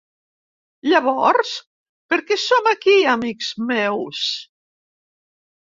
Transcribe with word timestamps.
Llavors, 0.93 1.51
per 2.13 2.19
què 2.31 2.39
som 2.47 2.73
aquí, 2.73 2.99
amics 3.15 3.53
meus? 3.69 4.27